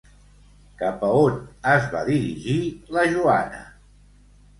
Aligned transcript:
Cap 0.77 1.03
a 1.07 1.09
on 1.25 1.35
es 1.73 1.85
va 1.91 2.01
dirigir 2.07 2.55
la 2.97 3.05
Joana? 3.13 3.61